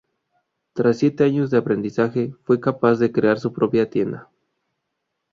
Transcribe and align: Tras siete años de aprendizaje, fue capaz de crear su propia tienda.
Tras 0.73 0.97
siete 0.97 1.25
años 1.25 1.51
de 1.51 1.59
aprendizaje, 1.59 2.33
fue 2.43 2.59
capaz 2.59 2.95
de 2.95 3.11
crear 3.11 3.39
su 3.39 3.53
propia 3.53 3.87
tienda. 3.87 4.31